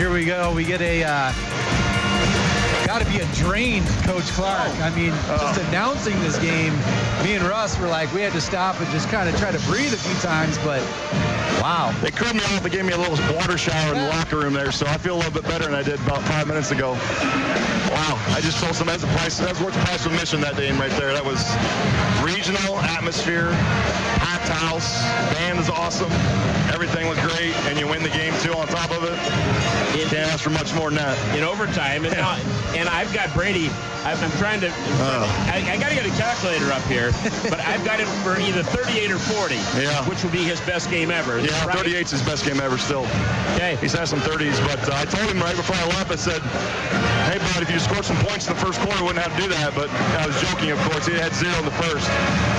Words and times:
here 0.00 0.10
we 0.10 0.24
go. 0.24 0.50
We 0.54 0.64
get 0.64 0.80
a. 0.80 1.04
Uh, 1.04 1.32
Got 2.86 3.02
to 3.02 3.08
be 3.08 3.20
a 3.20 3.26
drain, 3.34 3.84
Coach 4.02 4.24
Clark. 4.32 4.72
I 4.80 4.88
mean, 4.96 5.10
just 5.28 5.60
announcing 5.68 6.18
this 6.20 6.38
game, 6.38 6.72
me 7.22 7.34
and 7.34 7.44
Russ 7.44 7.78
were 7.78 7.86
like, 7.86 8.12
we 8.14 8.22
had 8.22 8.32
to 8.32 8.40
stop 8.40 8.80
and 8.80 8.90
just 8.90 9.10
kind 9.10 9.28
of 9.28 9.36
try 9.36 9.52
to 9.52 9.60
breathe 9.68 9.92
a 9.92 9.98
few 9.98 10.14
times, 10.22 10.56
but 10.64 10.80
wow. 11.60 11.94
They 12.00 12.10
cooled 12.10 12.34
me 12.34 12.40
off. 12.40 12.62
They 12.62 12.70
gave 12.70 12.86
me 12.86 12.94
a 12.94 12.96
little 12.96 13.36
water 13.36 13.58
shower 13.58 13.94
in 13.94 14.00
the 14.00 14.08
locker 14.08 14.38
room 14.38 14.54
there, 14.54 14.72
so 14.72 14.86
I 14.86 14.96
feel 14.96 15.16
a 15.16 15.18
little 15.18 15.32
bit 15.32 15.44
better 15.44 15.66
than 15.66 15.74
I 15.74 15.82
did 15.82 16.00
about 16.00 16.22
five 16.22 16.48
minutes 16.48 16.70
ago. 16.70 16.92
Wow, 17.92 18.16
I 18.28 18.40
just 18.40 18.58
told 18.58 18.74
some 18.74 18.86
that's 18.86 19.04
a 19.04 19.08
price. 19.08 19.38
That's 19.38 19.60
worth 19.60 19.74
the 19.74 19.84
price 19.84 20.06
of 20.06 20.12
admission 20.12 20.40
that 20.40 20.56
game 20.56 20.80
right 20.80 20.90
there. 20.92 21.12
That 21.12 21.24
was 21.24 21.44
regional 22.24 22.80
atmosphere, 22.80 23.52
house, 24.54 25.02
band 25.34 25.58
is 25.58 25.68
awesome, 25.70 26.10
everything 26.72 27.08
was 27.08 27.18
great, 27.20 27.54
and 27.68 27.78
you 27.78 27.86
win 27.86 28.02
the 28.02 28.10
game 28.10 28.32
too 28.40 28.52
on 28.54 28.66
top 28.68 28.90
of 28.90 29.04
it. 29.04 29.16
You 29.98 30.06
can't 30.06 30.30
ask 30.32 30.42
for 30.44 30.50
much 30.50 30.72
more 30.74 30.90
than 30.90 30.98
that. 30.98 31.36
in 31.36 31.42
overtime. 31.44 32.04
And, 32.04 32.14
now, 32.14 32.36
and 32.74 32.88
I've 32.88 33.12
got 33.12 33.32
Brady. 33.34 33.68
I'm, 34.02 34.16
I'm 34.24 34.30
trying 34.38 34.60
to. 34.62 34.72
I, 35.52 35.60
I 35.68 35.76
got 35.76 35.90
to 35.90 35.94
get 35.94 36.06
a 36.06 36.14
calculator 36.16 36.72
up 36.72 36.80
here, 36.88 37.12
but 37.50 37.60
I've 37.60 37.84
got 37.84 38.00
him 38.00 38.08
for 38.24 38.40
either 38.40 38.62
38 38.62 39.10
or 39.10 39.18
40, 39.18 39.56
Yeah. 39.76 40.06
which 40.08 40.22
will 40.24 40.30
be 40.30 40.40
his 40.42 40.60
best 40.62 40.88
game 40.90 41.10
ever. 41.10 41.38
Yeah, 41.40 41.52
Right? 41.66 41.76
38's 41.76 42.10
his 42.12 42.22
best 42.22 42.46
game 42.46 42.60
ever 42.60 42.78
still. 42.78 43.04
Okay. 43.60 43.76
He's 43.80 43.92
had 43.92 44.08
some 44.08 44.20
30s, 44.20 44.56
but 44.64 44.80
uh, 44.88 44.96
I 44.96 45.04
told 45.04 45.28
him 45.28 45.38
right 45.42 45.56
before 45.56 45.76
I 45.76 45.84
left, 46.00 46.10
I 46.10 46.16
said, 46.16 46.40
hey, 47.28 47.38
bud, 47.52 47.60
if 47.62 47.68
you 47.70 47.78
scored 47.78 48.04
some 48.06 48.16
points 48.24 48.48
in 48.48 48.54
the 48.54 48.60
first 48.60 48.80
quarter, 48.80 48.96
you 48.98 49.04
wouldn't 49.04 49.22
have 49.22 49.36
to 49.36 49.42
do 49.42 49.48
that. 49.52 49.74
But 49.74 49.90
I 50.16 50.26
was 50.26 50.40
joking, 50.40 50.70
of 50.70 50.78
course. 50.88 51.04
He 51.06 51.12
had 51.12 51.34
zero 51.34 51.52
in 51.58 51.66
the 51.66 51.76
first, 51.84 52.08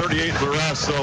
38 0.04 0.34
for 0.38 0.46
the 0.46 0.52
rest. 0.52 0.86
So, 0.86 0.94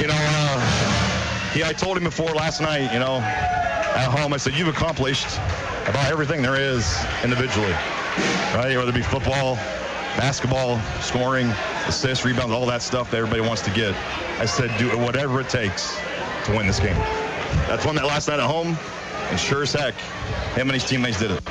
you 0.00 0.06
know, 0.06 0.14
uh, 0.14 1.52
yeah, 1.54 1.68
I 1.68 1.72
told 1.72 1.96
him 1.96 2.04
before 2.04 2.28
last 2.28 2.60
night, 2.60 2.92
you 2.92 2.98
know, 2.98 3.16
at 3.16 4.08
home, 4.10 4.34
I 4.34 4.36
said, 4.36 4.54
you've 4.54 4.68
accomplished 4.68 5.38
about 5.86 6.10
everything 6.10 6.42
there 6.42 6.56
is 6.56 7.02
individually, 7.24 7.72
right? 8.54 8.76
Whether 8.76 8.90
it 8.90 8.94
be 8.94 9.02
football, 9.02 9.54
basketball, 10.16 10.78
scoring, 11.00 11.46
assists, 11.86 12.24
rebounds, 12.24 12.52
all 12.52 12.66
that 12.66 12.82
stuff 12.82 13.10
that 13.10 13.16
everybody 13.18 13.40
wants 13.40 13.62
to 13.62 13.70
get. 13.70 13.94
I 14.38 14.44
said, 14.44 14.76
do 14.78 14.98
whatever 14.98 15.40
it 15.40 15.48
takes 15.48 15.98
to 16.44 16.54
win 16.54 16.66
this 16.66 16.78
game. 16.78 16.96
That's 17.66 17.86
one 17.86 17.94
that 17.96 18.04
last 18.04 18.28
night 18.28 18.38
at 18.38 18.46
home, 18.46 18.76
and 19.30 19.40
sure 19.40 19.62
as 19.62 19.72
heck, 19.72 19.94
him 20.54 20.68
and 20.68 20.72
his 20.72 20.84
teammates 20.84 21.18
did 21.18 21.30
it. 21.30 21.42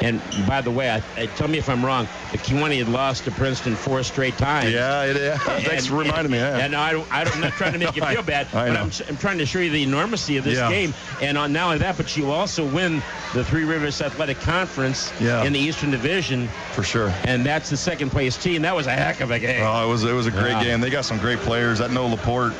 And 0.00 0.20
by 0.46 0.60
the 0.60 0.70
way, 0.70 0.90
I, 0.90 1.02
I, 1.16 1.26
tell 1.26 1.48
me 1.48 1.58
if 1.58 1.68
I'm 1.68 1.84
wrong. 1.84 2.06
The 2.30 2.38
Kewanee 2.38 2.78
had 2.78 2.88
lost 2.88 3.24
to 3.24 3.30
Princeton 3.32 3.74
four 3.74 4.02
straight 4.04 4.38
times. 4.38 4.72
Yeah, 4.72 5.04
it 5.04 5.16
is. 5.16 5.40
Thanks 5.42 5.86
for 5.86 5.96
reminding 5.96 6.30
me. 6.30 6.38
Yeah. 6.38 6.58
And 6.58 6.74
I, 6.76 6.92
don't- 6.92 7.12
I 7.12 7.24
don't, 7.24 7.34
I'm 7.34 7.40
not 7.40 7.52
trying 7.54 7.72
to 7.72 7.78
make 7.78 7.96
you 7.96 8.02
feel 8.06 8.22
bad, 8.22 8.46
I 8.54 8.68
but. 8.68 8.76
I'm, 8.76 8.90
I'm 9.08 9.16
trying 9.16 9.38
to 9.38 9.46
show 9.46 9.58
you 9.58 9.70
the 9.70 9.82
enormity 9.82 10.36
of 10.36 10.44
this 10.44 10.58
Yeah. 10.58 10.70
game. 10.70 10.94
And 11.20 11.36
on 11.36 11.52
not 11.52 11.64
only 11.66 11.78
that, 11.78 11.96
but 11.96 12.16
you 12.16 12.30
also 12.30 12.64
win 12.72 13.02
the 13.34 13.44
Three 13.44 13.64
Rivers 13.64 14.00
Athletic 14.00 14.38
Conference 14.40 15.12
Yeah. 15.20 15.42
in 15.44 15.52
the 15.52 15.58
Eastern 15.58 15.90
Division, 15.90 16.48
for 16.72 16.82
sure. 16.84 17.12
and 17.24 17.44
that's 17.44 17.68
the 17.68 17.76
second 17.76 18.10
place 18.10 18.36
team. 18.36 18.62
That 18.62 18.76
was 18.76 18.86
a 18.86 18.92
heck 18.92 19.20
of 19.20 19.30
a 19.32 19.38
game. 19.38 19.62
Oh, 19.64 19.84
it 19.84 19.88
was 19.90 20.04
it 20.04 20.12
was 20.12 20.26
a 20.26 20.30
great 20.30 20.52
Yeah. 20.52 20.64
game. 20.64 20.80
They 20.80 20.90
got 20.90 21.04
some 21.04 21.18
great 21.18 21.40
players. 21.40 21.78
That 21.80 21.90
Noah 21.90 22.08
Laporte. 22.08 22.52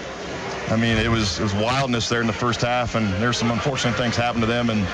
I 0.71 0.77
mean, 0.77 0.99
it 0.99 1.09
was 1.09 1.39
it 1.39 1.43
was 1.43 1.55
wildness 1.55 2.09
there 2.11 2.21
in 2.21 2.27
the 2.27 2.33
first 2.33 2.61
half, 2.61 2.95
and 2.95 3.11
there's 3.23 3.39
some 3.39 3.51
unfortunate 3.51 3.97
things 3.97 4.17
happened 4.17 4.43
to 4.43 4.47
them. 4.47 4.69
And 4.71 4.87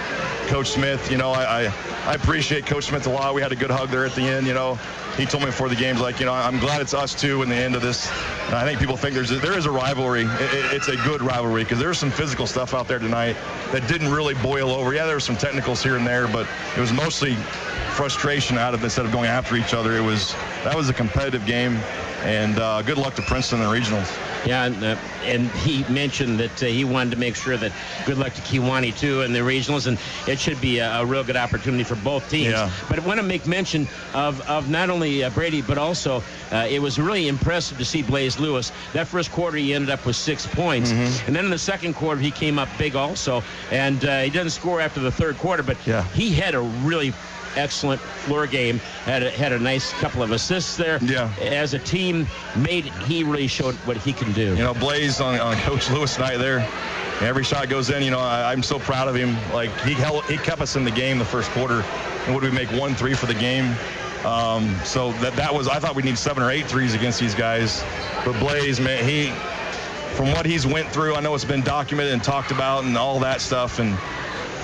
Coach 0.49 0.69
Smith, 0.69 1.11
you 1.11 1.17
know, 1.17 1.31
I, 1.33 1.67
I 1.67 1.75
I 2.07 2.15
appreciate 2.15 2.67
Coach 2.67 2.85
Smith 2.85 3.07
a 3.07 3.11
lot. 3.11 3.35
We 3.35 3.41
had 3.41 3.53
a 3.53 3.57
good 3.57 3.71
hug 3.71 3.89
there 3.89 4.05
at 4.05 4.15
the 4.15 4.23
end. 4.23 4.47
You 4.47 4.53
know, 4.55 4.75
he 5.17 5.25
told 5.25 5.43
me 5.43 5.47
before 5.47 5.69
the 5.71 5.75
game's 5.77 6.01
like, 6.01 6.21
you 6.21 6.27
know, 6.27 6.35
I'm 6.35 6.59
glad 6.59 6.83
it's 6.83 6.93
us 6.93 7.15
two 7.15 7.43
in 7.43 7.49
the 7.49 7.55
end 7.55 7.75
of 7.75 7.81
this. 7.83 8.11
And 8.47 8.55
I 8.55 8.65
think 8.65 8.79
people 8.79 8.97
think 8.97 9.15
there's 9.15 9.31
a, 9.31 9.37
there 9.37 9.57
is 9.57 9.65
a 9.65 9.71
rivalry. 9.71 10.23
It, 10.25 10.55
it- 10.55 10.73
it's 10.75 10.89
a 10.89 10.97
good 10.97 11.23
rivalry 11.23 11.63
because 11.65 11.79
there's 11.79 11.99
some 11.99 12.11
physical 12.11 12.47
stuff 12.47 12.75
out 12.75 12.89
there 12.89 12.99
tonight 12.99 13.37
that 13.73 13.89
didn't 13.89 14.13
really 14.13 14.35
boil 14.35 14.71
over. 14.71 14.93
Yeah, 14.93 15.07
there 15.07 15.17
were 15.17 15.21
some 15.21 15.37
technicals 15.37 15.83
here 15.83 15.97
and 15.97 16.07
there, 16.07 16.29
but 16.29 16.47
it 16.77 16.81
was 16.81 16.93
mostly 16.93 17.35
frustration 17.95 18.59
out 18.59 18.75
of 18.75 18.85
instead 18.85 19.07
of 19.07 19.13
going 19.13 19.27
after 19.29 19.57
each 19.57 19.73
other. 19.73 19.97
It 19.97 20.03
was 20.03 20.33
that 20.65 20.77
was 20.77 20.89
a 20.91 20.95
competitive 20.95 21.47
game, 21.47 21.79
and 22.25 22.59
uh, 22.59 22.83
good 22.83 22.99
luck 22.99 23.15
to 23.17 23.23
Princeton 23.23 23.61
in 23.61 23.69
the 23.69 23.73
regionals. 23.75 24.11
Yeah, 24.47 24.65
and, 24.65 24.83
uh, 24.83 24.97
and 25.25 25.51
he 25.51 25.85
mentioned 25.93 26.41
that 26.41 26.63
uh, 26.63 26.67
he 26.67 26.85
wanted 26.85 27.11
to 27.13 27.17
make 27.19 27.37
sure 27.37 27.57
that 27.57 27.73
good 28.07 28.19
luck 28.19 28.33
to 28.35 28.41
Kewanee 28.43 28.97
too 28.99 29.23
in 29.23 29.33
the 29.33 29.41
regionals, 29.41 29.87
and 29.87 29.99
it 30.27 30.39
should 30.39 30.61
be 30.61 30.79
a, 30.79 31.01
a 31.01 31.07
real 31.07 31.23
good 31.25 31.37
opportunity 31.37 31.85
for 31.85 31.97
both 31.97 32.29
teams. 32.31 32.53
Yeah. 32.53 32.71
But 32.89 32.99
I 32.99 33.07
want 33.07 33.19
to 33.21 33.27
make 33.27 33.47
mention 33.47 33.87
of, 34.15 34.41
of 34.43 34.69
not 34.69 34.91
only 34.91 35.23
uh, 35.25 35.31
Brady, 35.31 35.63
but 35.63 35.79
also 35.79 36.23
uh, 36.53 36.67
it 36.69 36.81
was 36.81 36.99
really 36.99 37.29
impressive 37.29 37.79
to 37.79 37.85
see 37.85 38.03
Blaze 38.03 38.39
Lewis. 38.39 38.73
That 38.93 39.07
first 39.07 39.31
quarter, 39.31 39.57
he 39.57 39.75
ended 39.75 39.91
up 39.91 40.05
with 40.07 40.17
six 40.17 40.47
points, 40.47 40.93
Mm-hmm. 40.93 41.27
and 41.27 41.37
then 41.37 41.45
in 41.45 41.51
the 41.51 41.59
second 41.59 41.95
quarter, 41.95 42.21
he 42.21 42.31
came 42.31 42.59
up 42.59 42.69
big 42.79 42.97
also, 42.97 43.43
and 43.71 44.05
uh, 44.05 44.21
he 44.23 44.31
didn't 44.31 44.51
score 44.51 44.81
after 44.81 45.01
the 45.01 45.11
third 45.13 45.37
quarter, 45.39 45.63
but 45.63 45.77
Yeah. 45.87 46.03
he 46.15 46.31
had 46.33 46.55
a 46.55 46.61
really 46.61 47.13
excellent 47.57 48.01
floor 48.01 48.47
game. 48.47 48.79
Had 49.05 49.23
a, 49.23 49.31
had 49.31 49.53
a 49.53 49.59
nice 49.59 49.93
couple 49.95 50.23
of 50.23 50.31
assists 50.33 50.77
there. 50.77 50.99
Yeah. 51.03 51.33
As 51.41 51.75
a 51.75 51.79
team, 51.79 52.27
made 52.57 52.85
he 52.85 53.25
really 53.25 53.47
showed 53.47 53.75
what 53.87 53.97
he 53.97 54.13
can 54.13 54.33
do. 54.33 54.55
You 54.55 54.65
know, 54.65 54.75
Blaze 54.75 55.21
on, 55.21 55.39
on 55.41 55.57
Coach 55.59 55.91
Lewis 55.91 56.15
tonight 56.15 56.39
there. 56.39 56.67
Every 57.21 57.45
shot 57.45 57.69
goes 57.69 57.91
in. 57.91 58.03
You 58.03 58.11
know, 58.11 58.19
I, 58.19 58.53
I'm 58.53 58.63
so 58.63 58.79
proud 58.79 59.09
of 59.09 59.15
him. 59.15 59.37
Like 59.53 59.71
he 59.81 59.95
held, 59.95 60.25
he 60.25 60.37
kept 60.37 60.61
us 60.61 60.77
in 60.77 60.85
the 60.85 60.91
game 60.91 61.19
the 61.19 61.25
first 61.25 61.51
quarter. 61.51 61.85
And 62.27 62.35
would 62.35 62.43
we 62.43 62.51
make 62.51 62.71
one 62.73 62.95
three 62.95 63.15
for 63.15 63.27
the 63.27 63.35
game? 63.35 63.77
Um, 64.25 64.75
so 64.85 65.13
that 65.15 65.37
that 65.37 65.53
was. 65.53 65.69
I 65.69 65.79
thought 65.79 65.91
we 65.91 65.97
would 65.97 66.05
need 66.07 66.19
seven 66.19 66.43
or 66.43 66.51
eight 66.51 66.67
threes 66.67 66.95
against 66.95 67.21
these 67.21 67.35
guys. 67.35 67.85
But 68.25 68.39
Blaze, 68.41 68.81
man, 68.81 69.05
he 69.05 69.33
from 70.15 70.31
what 70.31 70.47
he's 70.47 70.67
went 70.67 70.89
through, 70.91 71.17
I 71.17 71.21
know 71.21 71.35
it's 71.35 71.45
been 71.45 71.63
documented 71.63 72.13
and 72.13 72.23
talked 72.23 72.53
about 72.53 72.85
and 72.85 72.97
all 72.97 73.19
that 73.21 73.41
stuff, 73.41 73.81
and 73.81 73.99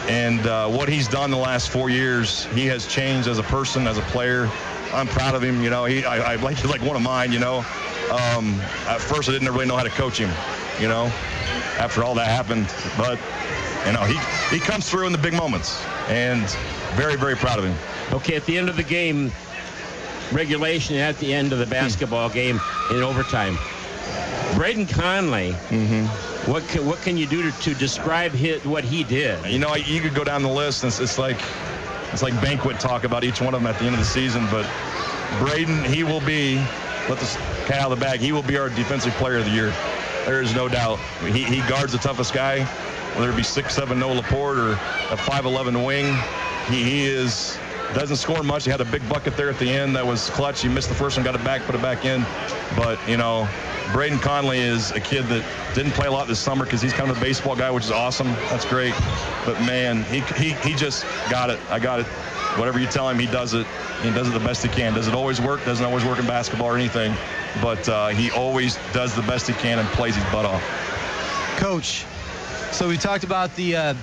and 0.08 0.46
uh, 0.46 0.68
what 0.68 0.88
he's 0.88 1.08
done 1.08 1.30
the 1.30 1.36
last 1.36 1.70
four 1.70 1.90
years, 1.90 2.44
he 2.46 2.66
has 2.66 2.86
changed 2.86 3.28
as 3.28 3.38
a 3.38 3.42
person, 3.44 3.86
as 3.86 3.98
a 3.98 4.02
player. 4.02 4.48
I'm 4.92 5.06
proud 5.06 5.34
of 5.34 5.42
him. 5.42 5.62
You 5.62 5.70
know, 5.70 5.84
he 5.84 6.04
I, 6.04 6.32
I 6.32 6.36
like 6.36 6.56
he's 6.56 6.70
like 6.70 6.82
one 6.82 6.96
of 6.96 7.02
mine. 7.02 7.32
You 7.32 7.38
know, 7.38 7.58
um, 8.10 8.60
at 8.88 9.00
first 9.00 9.28
I 9.28 9.32
didn't 9.32 9.48
really 9.48 9.66
know 9.66 9.76
how 9.76 9.84
to 9.84 9.90
coach 9.90 10.18
him. 10.18 10.30
You 10.80 10.88
know, 10.88 11.04
after 11.78 12.02
all 12.02 12.14
that 12.14 12.26
happened, 12.26 12.66
but 12.96 13.18
you 13.86 13.92
know 13.92 14.04
he 14.04 14.18
he 14.54 14.60
comes 14.60 14.88
through 14.90 15.06
in 15.06 15.12
the 15.12 15.18
big 15.18 15.34
moments, 15.34 15.84
and 16.08 16.42
very 16.96 17.16
very 17.16 17.36
proud 17.36 17.58
of 17.58 17.64
him. 17.64 17.76
Okay, 18.12 18.34
at 18.34 18.44
the 18.46 18.58
end 18.58 18.68
of 18.68 18.76
the 18.76 18.82
game, 18.82 19.30
regulation 20.32 20.96
at 20.96 21.18
the 21.18 21.32
end 21.32 21.52
of 21.52 21.58
the 21.60 21.66
basketball 21.66 22.28
game 22.28 22.60
in 22.90 23.02
overtime, 23.02 23.56
Braden 24.56 24.86
Conley. 24.86 25.54
What 26.46 26.66
can, 26.68 26.86
what 26.86 27.00
can 27.02 27.16
you 27.16 27.26
do 27.26 27.42
to, 27.42 27.52
to 27.60 27.74
describe 27.74 28.32
his, 28.32 28.64
what 28.64 28.84
he 28.84 29.04
did? 29.04 29.44
You 29.46 29.58
know, 29.58 29.74
you 29.76 30.00
could 30.00 30.14
go 30.14 30.24
down 30.24 30.42
the 30.42 30.48
list, 30.48 30.82
and 30.82 30.90
it's, 30.90 31.00
it's 31.00 31.18
like 31.18 31.38
it's 32.12 32.22
like 32.22 32.34
banquet 32.40 32.80
talk 32.80 33.04
about 33.04 33.24
each 33.24 33.40
one 33.40 33.54
of 33.54 33.62
them 33.62 33.72
at 33.72 33.78
the 33.78 33.84
end 33.84 33.94
of 33.94 34.00
the 34.00 34.06
season. 34.06 34.46
But 34.50 34.66
Braden, 35.38 35.84
he 35.84 36.02
will 36.02 36.20
be. 36.20 36.56
Let 37.08 37.18
the 37.18 37.26
cat 37.66 37.80
out 37.80 37.90
of 37.90 37.98
the 37.98 38.04
bag. 38.04 38.20
He 38.20 38.30
will 38.30 38.42
be 38.42 38.56
our 38.58 38.68
defensive 38.68 39.12
player 39.14 39.38
of 39.38 39.46
the 39.46 39.50
year. 39.50 39.70
There 40.26 40.42
is 40.42 40.54
no 40.54 40.68
doubt. 40.68 40.98
He, 41.22 41.44
he 41.44 41.60
guards 41.68 41.92
the 41.92 41.98
toughest 41.98 42.32
guy, 42.34 42.64
whether 43.16 43.30
it 43.30 43.36
be 43.36 43.42
six 43.42 43.74
seven 43.74 43.98
Noah 43.98 44.14
Laporte 44.14 44.58
or 44.58 44.72
a 45.10 45.16
five 45.16 45.44
eleven 45.44 45.82
wing. 45.82 46.14
He, 46.68 46.84
he 46.84 47.04
is 47.06 47.58
doesn't 47.94 48.16
score 48.16 48.42
much. 48.42 48.64
He 48.64 48.70
had 48.70 48.80
a 48.80 48.84
big 48.84 49.06
bucket 49.08 49.36
there 49.36 49.50
at 49.50 49.58
the 49.58 49.68
end 49.68 49.96
that 49.96 50.06
was 50.06 50.30
clutch. 50.30 50.62
He 50.62 50.68
missed 50.68 50.88
the 50.88 50.94
first 50.94 51.16
one, 51.16 51.24
got 51.24 51.34
it 51.34 51.44
back, 51.44 51.62
put 51.62 51.74
it 51.74 51.82
back 51.82 52.04
in. 52.04 52.24
But 52.76 52.98
you 53.08 53.16
know, 53.16 53.48
Braden 53.92 54.18
Conley 54.20 54.58
is 54.58 54.92
a 54.92 55.00
kid 55.00 55.26
that 55.26 55.44
didn't 55.74 55.92
play 55.92 56.06
a 56.06 56.12
lot 56.12 56.28
this 56.28 56.38
summer 56.38 56.64
because 56.64 56.80
he's 56.80 56.92
kind 56.92 57.10
of 57.10 57.16
a 57.16 57.20
baseball 57.20 57.56
guy, 57.56 57.70
which 57.70 57.84
is 57.84 57.90
awesome. 57.90 58.28
That's 58.48 58.64
great. 58.64 58.94
But 59.44 59.60
man, 59.62 60.04
he, 60.04 60.20
he, 60.42 60.52
he 60.68 60.74
just 60.74 61.04
got 61.28 61.50
it. 61.50 61.58
I 61.70 61.80
got 61.80 62.00
it. 62.00 62.06
Whatever 62.56 62.78
you 62.78 62.86
tell 62.86 63.08
him, 63.08 63.18
he 63.18 63.26
does 63.26 63.54
it. 63.54 63.66
He 64.02 64.10
does 64.10 64.28
it 64.28 64.32
the 64.32 64.40
best 64.40 64.62
he 64.62 64.68
can. 64.68 64.94
Does 64.94 65.08
it 65.08 65.14
always 65.14 65.40
work? 65.40 65.64
Doesn't 65.64 65.84
always 65.84 66.04
work 66.04 66.18
in 66.18 66.26
basketball 66.26 66.68
or 66.68 66.76
anything. 66.76 67.14
But 67.60 67.88
uh, 67.88 68.08
he 68.08 68.30
always 68.30 68.76
does 68.92 69.14
the 69.14 69.22
best 69.22 69.46
he 69.48 69.54
can 69.54 69.78
and 69.78 69.88
plays 69.88 70.14
his 70.14 70.24
butt 70.26 70.44
off. 70.44 70.62
Coach, 71.58 72.04
so 72.72 72.88
we 72.88 72.96
talked 72.96 73.24
about 73.24 73.54
the 73.56 73.76
uh, 73.76 73.94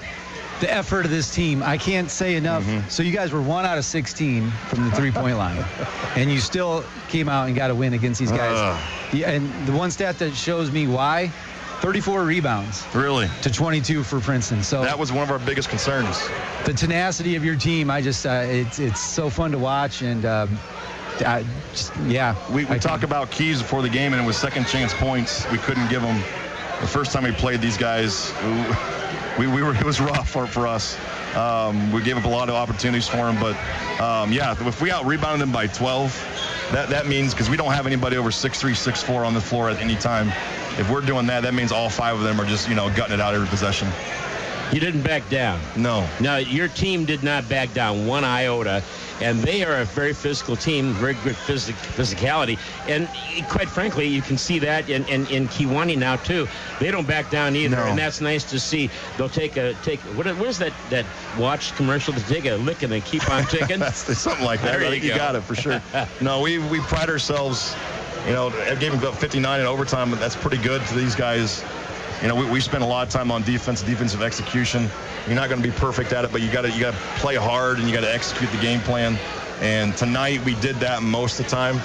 the 0.59 0.73
effort 0.73 1.05
of 1.05 1.11
this 1.11 1.33
team. 1.33 1.61
I 1.63 1.77
can't 1.77 2.09
say 2.09 2.35
enough. 2.35 2.63
Mm-hmm. 2.63 2.89
So 2.89 3.03
you 3.03 3.11
guys 3.11 3.31
were 3.31 3.41
one 3.41 3.65
out 3.65 3.77
of 3.77 3.85
16 3.85 4.49
from 4.69 4.85
the 4.89 4.91
three-point 4.95 5.37
line, 5.45 5.63
and 6.15 6.31
you 6.31 6.39
still 6.39 6.83
came 7.09 7.29
out 7.29 7.47
and 7.47 7.55
got 7.55 7.69
a 7.69 7.75
win 7.75 7.93
against 7.93 8.19
these 8.19 8.31
guys. 8.31 8.57
Ugh. 8.57 9.13
Yeah, 9.13 9.29
and 9.31 9.67
the 9.67 9.71
one 9.73 9.91
stat 9.91 10.17
that 10.19 10.33
shows 10.33 10.71
me 10.71 10.87
why: 10.87 11.27
34 11.81 12.23
rebounds 12.23 12.85
Really? 12.93 13.29
to 13.43 13.51
22 13.51 14.03
for 14.03 14.19
Princeton. 14.19 14.63
So 14.63 14.81
That 14.81 14.97
was 14.97 15.11
one 15.11 15.23
of 15.23 15.31
our 15.31 15.39
biggest 15.39 15.69
concerns. 15.69 16.27
the 16.65 16.73
tenacity 16.73 17.35
of 17.35 17.45
your 17.45 17.55
team, 17.55 17.89
I 17.91 18.01
just 18.01 18.25
uh, 18.25 18.43
it's 18.45 18.79
it's 18.79 18.99
so 18.99 19.29
fun 19.29 19.51
to 19.51 19.59
watch, 19.59 20.01
and 20.01 20.25
um, 20.25 20.57
I 21.25 21.45
just, 21.71 21.95
yeah, 22.07 22.35
We, 22.51 22.65
we 22.65 22.77
talk 22.79 23.03
about 23.03 23.31
keys 23.31 23.61
before 23.61 23.81
the 23.81 23.89
game, 23.89 24.13
and 24.13 24.21
it 24.21 24.25
was 24.25 24.37
second 24.37 24.67
chance 24.67 24.93
points. 24.93 25.49
We 25.51 25.57
couldn't 25.59 25.87
give 25.89 26.01
them. 26.01 26.21
The 26.81 26.85
first 26.87 27.11
time 27.11 27.23
we 27.23 27.31
played 27.31 27.59
these 27.61 27.75
guys, 27.77 28.31
we, 29.37 29.47
we 29.47 29.61
were 29.63 29.75
it 29.75 29.83
was 29.83 29.99
rough 29.99 30.29
for, 30.29 30.47
for 30.47 30.67
us. 30.67 30.97
Um, 31.35 31.91
we 31.91 32.01
gave 32.01 32.17
up 32.17 32.25
a 32.25 32.29
lot 32.29 32.49
of 32.49 32.55
opportunities 32.55 33.07
for 33.07 33.17
them, 33.17 33.39
but 33.39 33.55
um, 34.01 34.31
yeah, 34.31 34.55
if 34.67 34.81
we 34.81 34.91
out 34.91 35.05
rebounded 35.05 35.41
them 35.41 35.51
by 35.51 35.67
12, 35.67 36.11
that 36.71 36.89
that 36.89 37.07
means 37.07 37.33
because 37.33 37.49
we 37.49 37.57
don't 37.57 37.71
have 37.71 37.85
anybody 37.85 38.17
over 38.17 38.29
6'3", 38.29 38.71
6'4", 38.71 39.25
on 39.25 39.33
the 39.33 39.41
floor 39.41 39.69
at 39.69 39.79
any 39.79 39.95
time. 39.95 40.29
If 40.79 40.89
we're 40.89 41.01
doing 41.01 41.25
that, 41.27 41.41
that 41.43 41.53
means 41.53 41.71
all 41.71 41.89
five 41.89 42.15
of 42.17 42.23
them 42.23 42.39
are 42.39 42.45
just 42.45 42.67
you 42.67 42.75
know 42.75 42.93
gutting 42.95 43.13
it 43.13 43.21
out 43.21 43.33
every 43.33 43.47
possession. 43.47 43.87
You 44.71 44.81
didn't 44.81 45.03
back 45.03 45.27
down. 45.29 45.61
No. 45.77 46.07
Now, 46.19 46.37
your 46.37 46.67
team 46.67 47.05
did 47.05 47.23
not 47.23 47.47
back 47.47 47.73
down 47.73 48.05
one 48.05 48.25
iota, 48.25 48.83
and 49.21 49.39
they 49.39 49.63
are 49.63 49.77
a 49.81 49.85
very 49.85 50.13
physical 50.13 50.55
team, 50.55 50.93
very 50.93 51.15
good 51.23 51.35
physic, 51.35 51.75
physicality. 51.75 52.57
And 52.87 53.07
quite 53.49 53.69
frankly, 53.69 54.07
you 54.07 54.21
can 54.21 54.37
see 54.37 54.59
that 54.59 54.89
in, 54.89 55.05
in, 55.05 55.25
in 55.27 55.47
Kewanee 55.47 55.97
now, 55.97 56.15
too. 56.17 56.47
They 56.79 56.91
don't 56.91 57.07
back 57.07 57.29
down 57.31 57.55
either, 57.55 57.77
No. 57.77 57.83
and 57.85 57.97
that's 57.97 58.21
nice 58.21 58.43
to 58.51 58.59
see. 58.59 58.89
They'll 59.17 59.29
take 59.29 59.57
a, 59.57 59.73
take, 59.83 59.99
what, 60.15 60.27
what 60.37 60.47
is 60.47 60.59
that, 60.59 60.73
that 60.89 61.05
watch 61.37 61.75
commercial 61.75 62.13
to 62.13 62.19
take 62.27 62.45
a 62.45 62.55
lick 62.55 62.83
and 62.83 62.91
then 62.91 63.01
keep 63.01 63.27
on 63.29 63.43
ticking? 63.45 63.79
That's 63.87 64.17
something 64.17 64.45
like 64.45 64.61
that. 64.61 64.79
There 64.79 64.81
I 64.81 64.83
you 64.85 64.91
think 64.91 65.03
you, 65.03 65.09
go. 65.11 65.17
got 65.17 65.35
it 65.35 65.41
for 65.41 65.55
sure. 65.55 65.81
no, 66.21 66.41
we 66.41 66.57
we 66.57 66.79
pride 66.81 67.09
ourselves. 67.09 67.75
You 68.25 68.33
know, 68.33 68.49
I 68.49 68.75
gave 68.75 68.91
them 68.91 68.99
about 68.99 69.17
59 69.17 69.59
in 69.59 69.65
overtime, 69.65 70.09
but 70.09 70.19
that's 70.19 70.35
pretty 70.35 70.57
good 70.57 70.81
to 70.87 70.95
these 70.95 71.15
guys. 71.15 71.63
You 72.21 72.27
know, 72.27 72.35
we, 72.35 72.49
we 72.49 72.59
spend 72.59 72.83
a 72.83 72.87
lot 72.87 73.05
of 73.07 73.13
time 73.13 73.31
on 73.31 73.43
defense, 73.43 73.81
defensive 73.81 74.21
execution. 74.21 74.89
You're 75.27 75.35
not 75.35 75.49
going 75.49 75.61
to 75.61 75.67
be 75.67 75.75
perfect 75.75 76.13
at 76.13 76.23
it, 76.23 76.31
but 76.31 76.41
you 76.41 76.49
got 76.49 76.61
to 76.61 76.71
you 76.71 76.79
got 76.79 76.93
to 76.93 76.99
play 77.19 77.35
hard 77.35 77.79
and 77.79 77.87
you 77.87 77.93
got 77.93 78.01
to 78.01 78.13
execute 78.13 78.49
the 78.51 78.59
game 78.59 78.79
plan. 78.79 79.17
And 79.59 79.95
tonight 79.97 80.43
we 80.45 80.55
did 80.55 80.77
that 80.77 81.03
most 81.03 81.39
of 81.39 81.45
the 81.45 81.51
time. 81.51 81.75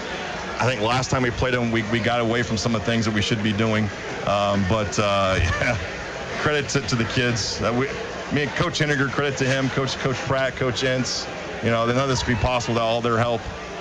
I 0.61 0.67
think 0.67 0.81
last 0.81 1.11
time 1.11 1.23
we 1.23 1.31
played 1.33 1.55
them, 1.55 1.73
we, 1.73 1.83
we 1.91 1.99
got 1.99 2.21
away 2.21 2.45
from 2.45 2.57
some 2.57 2.77
of 2.77 2.83
the 2.83 2.87
things 2.87 3.05
that 3.05 3.13
we 3.15 3.21
should 3.21 3.43
be 3.43 3.53
doing. 3.53 3.85
Um, 4.27 4.65
but 4.69 4.97
uh, 4.99 5.39
yeah, 5.41 5.77
credit 6.39 6.69
to, 6.71 6.83
to 6.83 6.95
the 6.95 7.05
kids. 7.07 7.61
Uh, 7.61 7.73
we, 7.73 7.87
me 8.33 8.45
and 8.45 8.51
Coach 8.53 8.79
Henniger, 8.79 9.11
credit 9.11 9.37
to 9.39 9.45
him, 9.45 9.69
Coach 9.71 9.97
Coach 9.99 10.17
Pratt, 10.17 10.55
Coach 10.55 10.85
Ince. 10.85 11.27
You 11.65 11.71
know, 11.71 11.85
none 11.87 11.97
of 11.97 12.09
this 12.09 12.25
would 12.25 12.37
be 12.37 12.41
possible 12.41 12.75
without 12.75 12.87
all 12.87 13.01
their 13.01 13.19
help. 13.19 13.41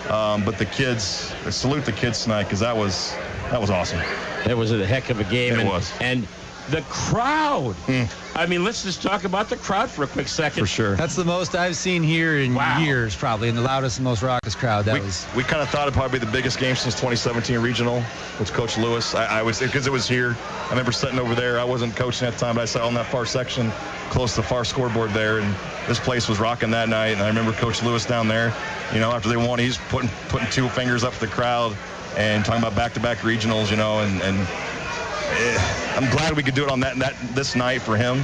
Um, 0.10 0.44
but 0.44 0.58
the 0.58 0.66
kids, 0.66 1.34
I 1.46 1.52
salute 1.52 1.86
the 1.86 1.92
kids 1.92 2.24
tonight 2.24 2.44
because 2.44 2.62
that 2.62 2.76
was 2.76 3.16
that 3.52 3.62
was 3.62 3.70
awesome. 3.70 4.00
That 4.46 4.58
was 4.58 4.72
a 4.72 4.86
heck 4.86 5.12
of 5.12 5.20
a 5.20 5.24
game. 5.26 5.54
It 5.54 5.60
and, 5.60 5.70
was. 5.70 5.94
And 6.02 6.28
the 6.70 6.82
crowd. 6.84 7.74
Hmm. 7.88 8.04
I 8.38 8.46
mean, 8.46 8.64
let's 8.64 8.84
just 8.84 9.02
talk 9.02 9.26
about 9.26 9.50
the 9.50 9.58
crowd 9.58 9.90
for 9.90 10.04
a 10.04 10.08
quick 10.08 10.28
second. 10.28 10.62
For 10.62 10.68
sure. 10.68 10.96
That's 10.96 11.16
the 11.16 11.26
most 11.26 11.54
I've 11.56 11.76
seen 11.76 12.02
here 12.04 12.38
in 12.40 12.54
Wow. 12.54 12.80
years, 12.80 13.14
probably, 13.16 13.50
and 13.50 13.58
the 13.58 13.62
loudest 13.62 13.98
and 13.98 14.06
most 14.06 14.22
raucous 14.22 14.56
crowd. 14.56 14.86
That 14.86 14.96
we, 14.96 15.02
was. 15.02 15.28
we 15.36 15.44
kind 15.44 15.62
of 15.62 15.70
thought 15.70 15.84
it'd 15.84 15.94
probably 15.94 16.20
be 16.20 16.26
the 16.26 16.32
biggest 16.32 16.58
game 16.60 16.76
since 16.76 16.94
2017 16.96 17.60
regional 17.60 18.02
with 18.40 18.54
Coach 18.54 18.78
Lewis. 18.78 19.14
I, 19.16 19.40
I 19.40 19.42
was 19.42 19.60
because 19.60 19.86
it 19.88 19.92
was 19.92 20.08
here. 20.08 20.38
I 20.68 20.70
remember 20.70 20.92
sitting 20.94 21.20
over 21.20 21.36
there. 21.36 21.60
I 21.60 21.64
wasn't 21.66 21.96
coaching 21.96 22.28
at 22.28 22.34
the 22.36 22.40
time, 22.40 22.56
but 22.56 22.62
I 22.62 22.66
sat 22.66 22.84
on 22.84 22.94
that 22.94 23.08
far 23.08 23.26
section, 23.26 23.70
close 24.10 24.36
to 24.36 24.42
the 24.42 24.48
far 24.48 24.64
scoreboard 24.64 25.10
there, 25.12 25.40
and 25.40 25.54
this 25.88 26.00
place 26.00 26.30
was 26.30 26.40
rocking 26.40 26.72
that 26.72 26.88
night. 26.88 27.10
And 27.14 27.22
I 27.22 27.28
remember 27.28 27.52
Coach 27.54 27.84
Lewis 27.84 28.06
down 28.06 28.28
there. 28.30 28.54
You 28.94 29.00
know, 29.02 29.12
after 29.12 29.28
they 29.28 29.38
won, 29.38 29.60
he's 29.60 29.78
putting 29.90 30.10
putting 30.30 30.50
two 30.52 30.70
fingers 30.70 31.04
up 31.04 31.14
to 31.16 31.20
the 31.20 31.28
crowd 31.28 31.76
and 32.18 32.44
talking 32.46 32.62
about 32.62 32.76
back-to-back 32.76 33.20
regionals. 33.20 33.70
You 33.72 33.78
know, 33.78 34.00
and 34.00 34.22
and 34.22 34.48
eh, 35.32 35.96
I'm 35.98 36.10
glad 36.12 36.36
we 36.36 36.44
could 36.44 36.56
do 36.56 36.64
it 36.64 36.72
on 36.72 36.80
that 36.82 36.98
that 37.00 37.16
this 37.36 37.56
night 37.56 37.82
for 37.82 37.96
him 37.96 38.24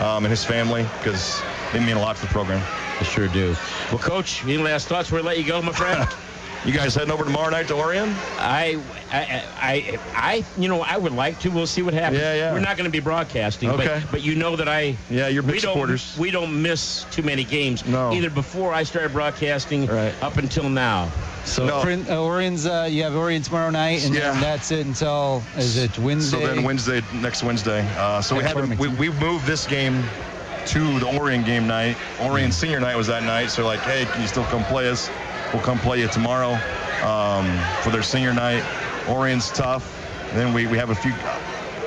um, 0.00 0.24
and 0.24 0.28
his 0.28 0.44
family 0.44 0.86
because 0.98 1.42
they 1.72 1.80
mean 1.80 1.96
a 1.96 2.00
lot 2.00 2.16
to 2.16 2.22
the 2.22 2.28
program. 2.28 2.62
I 2.98 3.04
sure 3.04 3.28
do. 3.28 3.54
Well, 3.90 3.98
Coach, 3.98 4.42
any 4.44 4.56
last 4.56 4.88
thoughts 4.88 5.12
we 5.12 5.20
let 5.20 5.38
you 5.38 5.44
go, 5.44 5.60
my 5.62 5.72
friend? 5.72 6.08
You 6.66 6.72
guys 6.72 6.96
heading 6.96 7.12
over 7.12 7.22
tomorrow 7.22 7.48
night 7.50 7.68
to 7.68 7.74
Orion? 7.74 8.08
I, 8.38 8.82
I, 9.12 9.44
I, 9.56 9.98
I, 10.16 10.44
you 10.60 10.68
know, 10.68 10.82
I 10.82 10.96
would 10.96 11.12
like 11.12 11.38
to. 11.40 11.48
We'll 11.48 11.64
see 11.68 11.82
what 11.82 11.94
happens. 11.94 12.20
Yeah, 12.20 12.34
yeah. 12.34 12.52
We're 12.52 12.58
not 12.58 12.76
going 12.76 12.86
to 12.86 12.90
be 12.90 12.98
broadcasting, 12.98 13.70
Okay. 13.70 14.00
but, 14.02 14.10
but 14.10 14.22
you 14.24 14.34
know 14.34 14.56
that 14.56 14.68
I. 14.68 14.96
Yeah, 15.08 15.28
you're 15.28 15.44
big 15.44 15.52
we 15.52 15.60
don't, 15.60 15.72
supporters. 15.74 16.16
We 16.18 16.32
don't 16.32 16.60
miss 16.60 17.04
too 17.12 17.22
many 17.22 17.44
games. 17.44 17.86
No. 17.86 18.12
Either 18.12 18.30
before 18.30 18.74
I 18.74 18.82
started 18.82 19.12
broadcasting, 19.12 19.86
Right. 19.86 20.12
up 20.20 20.38
until 20.38 20.68
now. 20.68 21.08
So 21.44 21.66
No. 21.66 21.82
Prin- 21.82 22.04
uh, 22.10 22.20
Orion's, 22.20 22.66
uh, 22.66 22.88
you 22.90 23.04
have 23.04 23.14
Orion 23.14 23.42
tomorrow 23.42 23.70
night, 23.70 24.04
and 24.04 24.12
Yeah. 24.12 24.32
then 24.32 24.40
that's 24.40 24.72
it 24.72 24.84
until 24.86 25.44
is 25.56 25.76
it 25.76 25.96
Wednesday? 26.00 26.40
So 26.40 26.46
then 26.52 26.64
Wednesday, 26.64 27.00
next 27.14 27.44
Wednesday. 27.44 27.88
Uh, 27.96 28.20
so 28.20 28.34
we 28.34 28.42
At 28.42 28.56
had 28.56 28.70
to, 28.70 28.76
we, 28.76 28.88
we 28.88 29.10
moved 29.20 29.46
this 29.46 29.68
game 29.68 30.02
to 30.66 30.98
the 30.98 31.06
Orion 31.16 31.44
game 31.44 31.68
night. 31.68 31.96
Orion 32.20 32.50
senior 32.50 32.80
night 32.80 32.96
was 32.96 33.06
that 33.06 33.22
night. 33.22 33.52
So 33.52 33.64
like, 33.64 33.78
hey, 33.80 34.04
can 34.06 34.20
you 34.20 34.26
still 34.26 34.42
come 34.46 34.64
play 34.64 34.88
us? 34.88 35.08
We'll 35.56 35.64
come 35.64 35.78
play 35.78 36.00
you 36.00 36.08
tomorrow 36.08 36.52
um, 37.02 37.46
for 37.80 37.88
their 37.88 38.02
senior 38.02 38.34
night. 38.34 38.62
Orion's 39.08 39.50
tough. 39.50 39.90
Then 40.34 40.52
we, 40.52 40.66
we 40.66 40.76
have 40.76 40.90
a 40.90 40.94
few, 40.94 41.14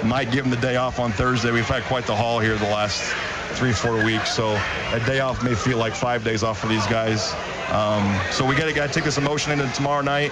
might 0.04 0.32
give 0.32 0.44
them 0.44 0.50
the 0.50 0.60
day 0.60 0.76
off 0.76 0.98
on 0.98 1.12
Thursday. 1.12 1.52
We've 1.52 1.68
had 1.68 1.84
quite 1.84 2.08
the 2.08 2.16
haul 2.16 2.40
here 2.40 2.58
the 2.58 2.64
last 2.64 3.14
three, 3.60 3.72
four 3.72 4.04
weeks. 4.04 4.36
So 4.36 4.60
a 4.92 5.00
day 5.06 5.20
off 5.20 5.44
may 5.44 5.54
feel 5.54 5.78
like 5.78 5.94
five 5.94 6.24
days 6.24 6.42
off 6.42 6.60
for 6.60 6.66
these 6.66 6.88
guys. 6.88 7.32
Um, 7.70 8.20
so 8.32 8.44
we 8.44 8.56
got 8.56 8.66
to 8.66 8.74
got 8.74 8.88
to 8.88 8.94
take 8.94 9.04
this 9.04 9.20
emotion 9.20 9.52
into 9.52 9.72
tomorrow 9.76 10.02
night 10.02 10.32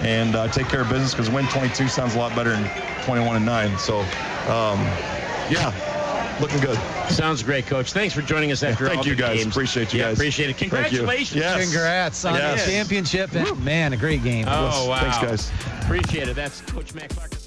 and 0.00 0.34
uh, 0.34 0.48
take 0.48 0.68
care 0.68 0.80
of 0.80 0.88
business 0.88 1.12
because 1.12 1.28
win 1.28 1.46
22 1.48 1.88
sounds 1.88 2.14
a 2.14 2.18
lot 2.18 2.34
better 2.34 2.52
than 2.52 2.70
21 3.04 3.36
and 3.36 3.44
9. 3.44 3.76
So, 3.76 3.98
um, 4.48 4.80
yeah, 5.50 5.74
looking 6.40 6.60
good. 6.60 6.78
Sounds 7.10 7.42
great, 7.42 7.66
Coach. 7.66 7.92
Thanks 7.92 8.14
for 8.14 8.22
joining 8.22 8.52
us 8.52 8.62
after 8.62 8.84
all. 8.84 8.88
Thank 8.90 9.00
all 9.00 9.06
you, 9.06 9.14
the 9.14 9.22
guys. 9.22 9.38
games. 9.38 9.54
Appreciate 9.54 9.92
you 9.92 10.00
yeah, 10.00 10.06
guys. 10.08 10.18
Appreciate 10.18 10.50
it. 10.50 10.56
Congratulations. 10.58 11.34
Yes. 11.36 11.64
Congrats 11.64 12.24
on 12.24 12.34
Yes. 12.34 12.64
the 12.64 12.72
championship, 12.72 13.34
and 13.34 13.64
man, 13.64 13.92
a 13.92 13.96
great 13.96 14.22
game. 14.22 14.46
Oh, 14.48 14.88
wow. 14.88 15.00
Thanks, 15.00 15.18
guys. 15.50 15.82
Appreciate 15.82 16.28
it. 16.28 16.36
That's 16.36 16.60
Coach 16.62 16.94
Matt 16.94 17.10
Clark. 17.10 17.37